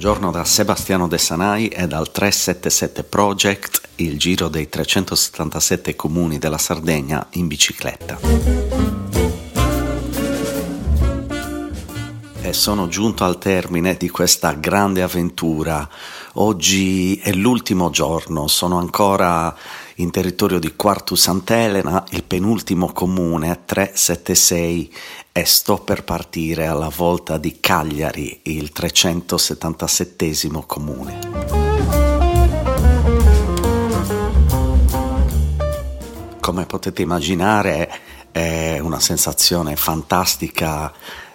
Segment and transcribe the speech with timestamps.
[0.00, 6.56] Buongiorno da Sebastiano De Sanai e dal 377 Project, il giro dei 377 comuni della
[6.56, 8.18] Sardegna in bicicletta.
[12.40, 15.86] E sono giunto al termine di questa grande avventura.
[16.36, 19.54] Oggi è l'ultimo giorno, sono ancora
[20.00, 24.92] in territorio di Quartu Sant'Elena, il penultimo comune 376
[25.30, 30.32] e sto per partire alla volta di Cagliari, il 377
[30.66, 31.18] comune.
[36.40, 37.90] Come potete immaginare
[38.32, 40.92] è una sensazione fantastica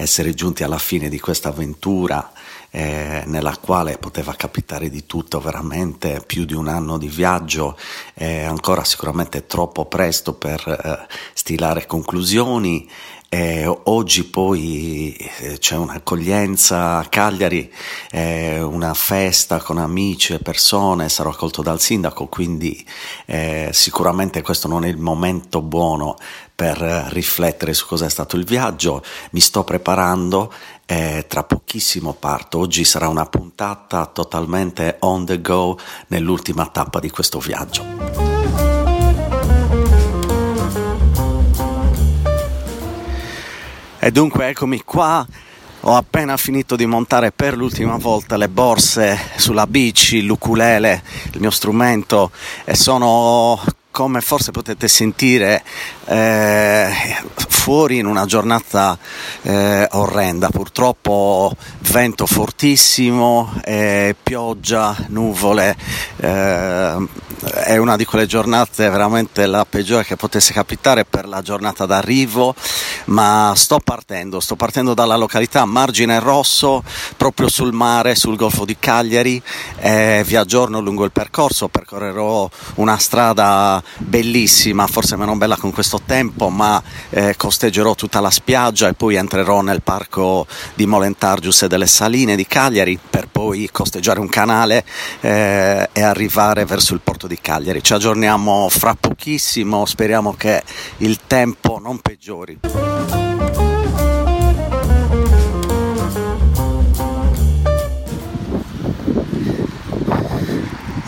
[0.00, 2.30] essere giunti alla fine di questa avventura
[2.70, 7.76] eh, nella quale poteva capitare di tutto, veramente più di un anno di viaggio,
[8.14, 12.88] è ancora sicuramente troppo presto per eh, stilare conclusioni.
[13.30, 17.70] Eh, oggi poi eh, c'è un'accoglienza a Cagliari,
[18.10, 22.82] eh, una festa con amici e persone, sarò accolto dal sindaco, quindi
[23.26, 26.16] eh, sicuramente questo non è il momento buono
[26.54, 26.78] per
[27.10, 30.50] riflettere su cosa è stato il viaggio, mi sto preparando
[30.86, 32.58] e tra pochissimo parto.
[32.58, 38.27] Oggi sarà una puntata totalmente on the go nell'ultima tappa di questo viaggio.
[44.08, 45.26] E dunque eccomi qua,
[45.80, 51.50] ho appena finito di montare per l'ultima volta le borse sulla bici, l'ukulele, il mio
[51.50, 52.30] strumento
[52.64, 55.62] e sono come forse potete sentire
[56.06, 56.88] eh,
[57.34, 58.96] fuori in una giornata
[59.42, 61.54] eh, orrenda, purtroppo
[61.90, 65.76] vento fortissimo, eh, pioggia, nuvole,
[66.16, 67.06] eh,
[67.40, 72.54] è una di quelle giornate veramente la peggiore che potesse capitare per la giornata d'arrivo,
[73.06, 76.82] ma sto partendo, sto partendo dalla località Margine Rosso,
[77.16, 79.40] proprio sul mare, sul Golfo di Cagliari,
[79.80, 86.48] vi aggiorno lungo il percorso, percorrerò una strada bellissima, forse meno bella con questo tempo,
[86.48, 91.86] ma eh, costeggerò tutta la spiaggia e poi entrerò nel parco di Molentargius e delle
[91.86, 94.84] Saline di Cagliari per poi costeggiare un canale
[95.20, 97.82] eh, e arrivare verso il porto di Cagliari.
[97.82, 100.62] Ci aggiorniamo fra pochissimo, speriamo che
[100.98, 103.27] il tempo non peggiori.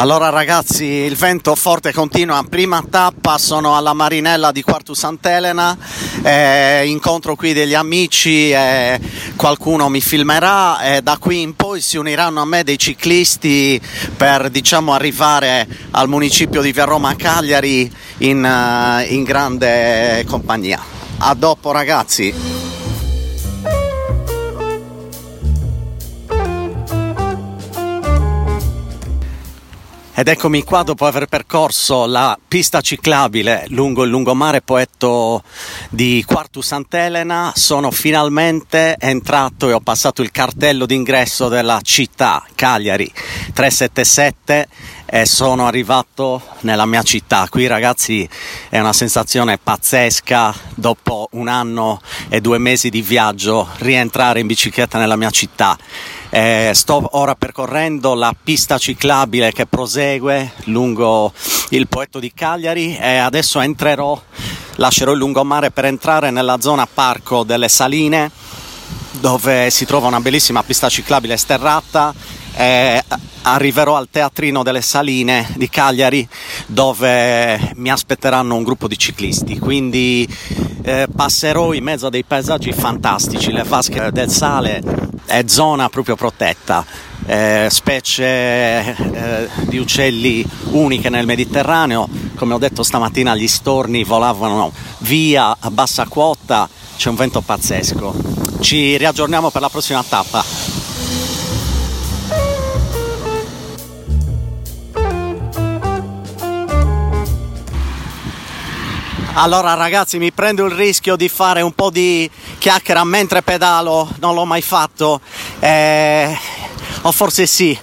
[0.00, 5.76] Allora ragazzi, il vento forte continua, prima tappa sono alla Marinella di Quartu Sant'Elena,
[6.22, 9.00] eh, incontro qui degli amici, eh,
[9.34, 13.80] qualcuno mi filmerà e da qui in poi si uniranno a me dei ciclisti
[14.16, 20.80] per diciamo arrivare al municipio di Via Roma Cagliari in, uh, in grande compagnia.
[21.18, 22.47] A dopo ragazzi!
[30.18, 35.44] Ed eccomi qua dopo aver percorso la pista ciclabile lungo il lungomare poetto
[35.90, 43.08] di Quartu Sant'Elena, sono finalmente entrato e ho passato il cartello d'ingresso della città, Cagliari.
[43.52, 44.66] 377
[45.10, 47.46] e sono arrivato nella mia città.
[47.48, 48.28] Qui ragazzi
[48.68, 50.54] è una sensazione pazzesca.
[50.74, 55.76] Dopo un anno e due mesi di viaggio rientrare in bicicletta nella mia città.
[56.28, 61.32] Eh, sto ora percorrendo la pista ciclabile che prosegue lungo
[61.70, 64.20] il Poetto di Cagliari e adesso entrerò,
[64.76, 68.30] lascerò il lungomare per entrare nella zona parco delle Saline
[69.12, 72.14] dove si trova una bellissima pista ciclabile sterrata
[72.58, 73.00] e
[73.42, 76.28] arriverò al teatrino delle Saline di Cagliari
[76.66, 79.60] dove mi aspetteranno un gruppo di ciclisti.
[79.60, 80.28] Quindi
[80.82, 83.52] eh, passerò in mezzo a dei paesaggi fantastici.
[83.52, 84.82] Le vasche del sale
[85.24, 86.84] è zona proprio protetta,
[87.26, 94.72] eh, specie eh, di uccelli uniche nel Mediterraneo, come ho detto stamattina gli storni volavano
[94.98, 98.46] via a bassa quota, c'è un vento pazzesco.
[98.60, 100.57] Ci riaggiorniamo per la prossima tappa.
[109.40, 114.34] Allora ragazzi mi prendo il rischio di fare un po' di chiacchiera mentre pedalo, non
[114.34, 115.20] l'ho mai fatto,
[115.60, 116.36] eh,
[117.02, 117.78] o forse sì,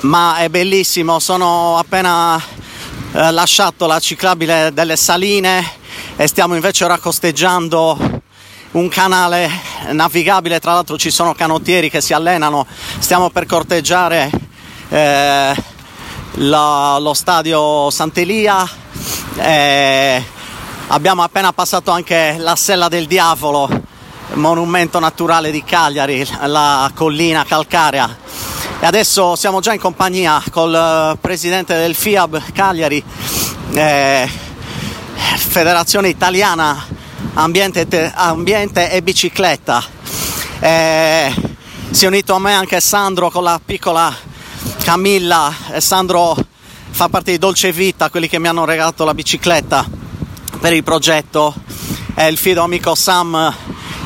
[0.00, 2.42] ma è bellissimo, sono appena
[3.12, 5.64] eh, lasciato la ciclabile delle Saline
[6.16, 8.22] e stiamo invece ora costeggiando
[8.72, 9.48] un canale
[9.92, 12.66] navigabile, tra l'altro ci sono canottieri che si allenano,
[12.98, 14.28] stiamo per corteggiare
[14.88, 15.54] eh,
[16.32, 18.68] la, lo stadio Sant'Elia.
[19.36, 20.42] Eh,
[20.88, 23.68] Abbiamo appena passato anche la Sella del Diavolo,
[24.34, 28.16] monumento naturale di Cagliari, la collina calcarea.
[28.80, 33.02] e adesso siamo già in compagnia col eh, presidente del FIAB Cagliari,
[33.72, 34.30] eh,
[35.36, 36.84] Federazione Italiana
[37.32, 39.82] Ambiente, Ambiente e Bicicletta.
[40.60, 41.34] Eh,
[41.90, 44.14] si è unito a me anche Sandro con la piccola
[44.82, 46.36] Camilla e Sandro
[46.90, 50.03] fa parte di Dolce Vita, quelli che mi hanno regalato la bicicletta
[50.64, 51.54] per il progetto
[52.14, 53.54] e il fido amico Sam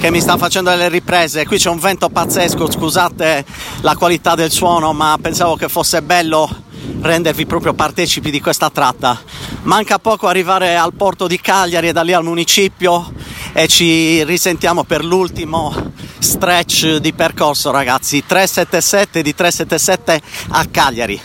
[0.00, 1.46] che mi sta facendo delle riprese.
[1.46, 3.44] Qui c'è un vento pazzesco, scusate
[3.82, 6.64] la qualità del suono, ma pensavo che fosse bello
[7.00, 9.22] rendervi proprio partecipi di questa tratta.
[9.62, 13.12] Manca poco arrivare al porto di Cagliari e da lì al municipio
[13.52, 21.20] e ci risentiamo per l'ultimo stretch di percorso ragazzi 377 di 377 a Cagliari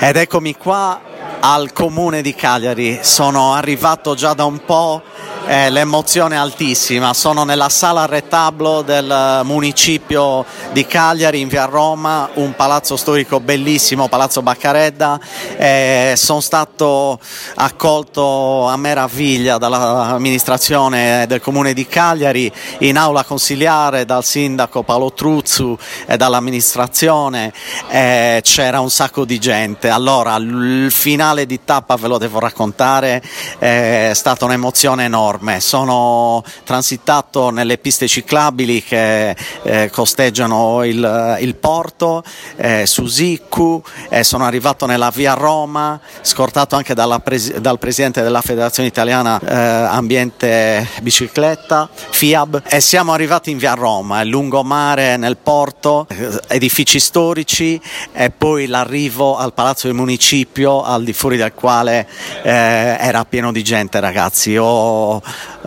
[0.00, 1.00] ed eccomi qua
[1.40, 5.02] al comune di Cagliari sono arrivato già da un po'
[5.48, 7.14] eh, l'emozione è altissima.
[7.14, 14.08] Sono nella sala retablo del municipio di Cagliari in via Roma, un palazzo storico bellissimo,
[14.08, 15.18] Palazzo Baccaredda.
[15.56, 17.18] Eh, sono stato
[17.54, 25.78] accolto a meraviglia dall'amministrazione del comune di Cagliari in aula consigliare dal sindaco Paolo Truzzu
[26.06, 27.54] e dall'amministrazione.
[27.88, 29.88] Eh, c'era un sacco di gente.
[29.88, 33.22] Allora, il finale di tappa ve lo devo raccontare,
[33.58, 35.60] è stata un'emozione enorme.
[35.60, 42.22] Sono transitato nelle piste ciclabili che eh, costeggiano il, il porto,
[42.56, 48.40] eh, su Siccu, eh, sono arrivato nella via Roma, scortato anche pres- dal presidente della
[48.40, 55.36] Federazione Italiana eh, Ambiente Bicicletta, FIAB, e siamo arrivati in via Roma, il lungomare nel
[55.36, 57.80] porto, eh, edifici storici
[58.12, 62.06] e poi l'arrivo al Palazzo del Municipio al di fuori del quale
[62.44, 64.56] eh, era pieno di gente ragazzi.
[64.56, 65.20] Ho,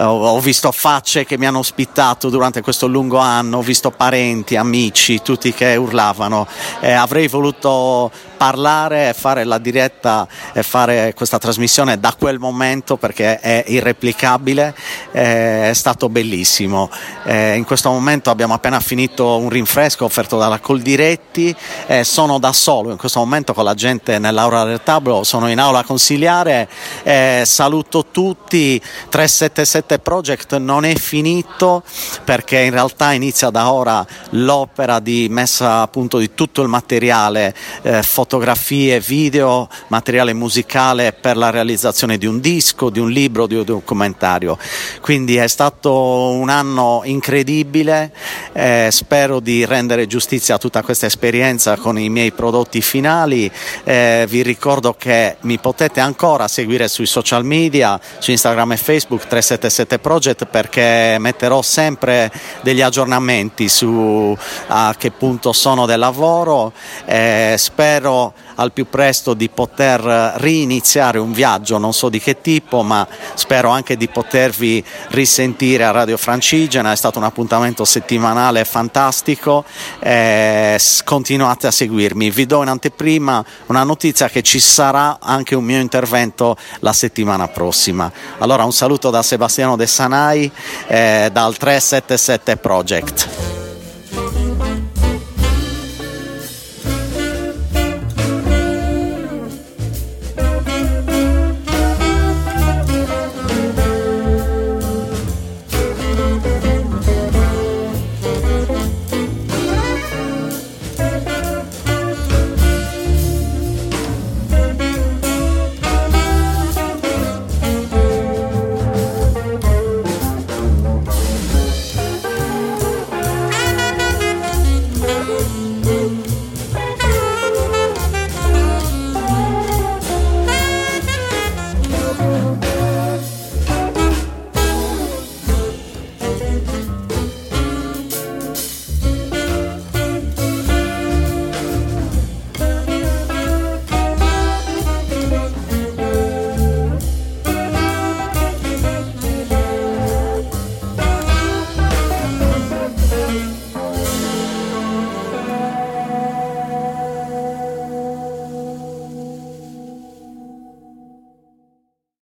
[0.08, 5.22] ho visto facce che mi hanno ospitato durante questo lungo anno, ho visto parenti, amici,
[5.22, 6.48] tutti che urlavano.
[6.80, 12.98] Eh, avrei voluto parlare e fare la diretta e fare questa trasmissione da quel momento
[12.98, 14.74] perché è irreplicabile,
[15.12, 16.90] eh, è stato bellissimo.
[17.24, 21.56] Eh, in questo momento abbiamo appena finito un rinfresco offerto dalla Coldiretti,
[21.86, 25.60] eh, sono da solo in questo momento con la gente nell'aula del tablo, sono in
[25.60, 26.68] aula consigliare,
[27.04, 31.84] eh, saluto tutti, 377 Project non è finito
[32.24, 37.56] perché in realtà inizia da ora l'opera di messa a punto di tutto il materiale
[37.82, 43.56] eh, fotografie, video, materiale musicale per la realizzazione di un disco, di un libro, di
[43.56, 44.58] un documentario.
[45.02, 48.14] Quindi è stato un anno incredibile,
[48.54, 53.52] eh, spero di rendere giustizia a tutta questa esperienza con i miei prodotti finali.
[53.84, 59.28] Eh, vi ricordo che mi potete ancora seguire sui social media, su Instagram e Facebook
[59.28, 62.32] 377 Project perché metterò sempre
[62.62, 64.36] degli aggiornamenti su
[64.68, 66.74] a che punto sono del lavoro.
[67.06, 70.02] Eh, spero al più presto di poter
[70.38, 75.92] riniziare un viaggio, non so di che tipo, ma spero anche di potervi risentire a
[75.92, 79.66] Radio Francigena, è stato un appuntamento settimanale fantastico,
[80.00, 85.64] eh, continuate a seguirmi, vi do in anteprima una notizia che ci sarà anche un
[85.64, 88.12] mio intervento la settimana prossima.
[88.38, 90.52] Allora un saluto da Sebastiano De Sanai
[90.88, 93.41] eh, dal 377 Project.